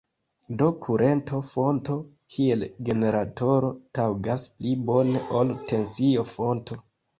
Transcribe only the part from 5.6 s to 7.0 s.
tensio-fonto.